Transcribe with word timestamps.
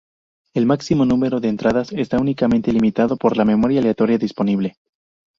El 0.55 0.65
máximo 0.65 1.05
número 1.05 1.39
de 1.39 1.47
entradas 1.49 1.91
está 1.93 2.17
únicamente 2.17 2.73
limitado 2.73 3.17
por 3.17 3.37
la 3.37 3.45
memoria 3.45 3.81
aleatoria 3.81 4.17
disponible. 4.17 4.75